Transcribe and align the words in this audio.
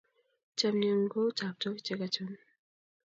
Chamyengun 0.57 1.09
ko 1.11 1.19
u 1.27 1.31
taptok 1.37 1.77
che 1.85 1.93
ka 1.99 2.07
chun 2.13 2.31